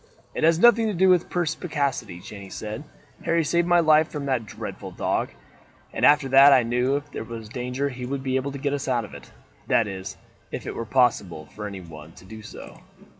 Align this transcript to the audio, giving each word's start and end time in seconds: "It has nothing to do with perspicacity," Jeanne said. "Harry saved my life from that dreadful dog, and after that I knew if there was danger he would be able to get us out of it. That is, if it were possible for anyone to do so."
"It 0.33 0.43
has 0.43 0.57
nothing 0.57 0.87
to 0.87 0.95
do 0.95 1.09
with 1.09 1.29
perspicacity," 1.29 2.19
Jeanne 2.21 2.49
said. 2.49 2.85
"Harry 3.23 3.43
saved 3.43 3.67
my 3.67 3.79
life 3.79 4.09
from 4.09 4.25
that 4.25 4.47
dreadful 4.47 4.89
dog, 4.89 5.29
and 5.93 6.03
after 6.03 6.27
that 6.29 6.51
I 6.51 6.63
knew 6.63 6.95
if 6.95 7.11
there 7.11 7.23
was 7.23 7.49
danger 7.49 7.89
he 7.89 8.07
would 8.07 8.23
be 8.23 8.35
able 8.35 8.51
to 8.51 8.57
get 8.57 8.73
us 8.73 8.87
out 8.87 9.05
of 9.05 9.13
it. 9.13 9.29
That 9.67 9.85
is, 9.85 10.17
if 10.51 10.65
it 10.65 10.73
were 10.73 10.85
possible 10.85 11.45
for 11.55 11.67
anyone 11.67 12.13
to 12.13 12.25
do 12.25 12.41
so." 12.41 12.79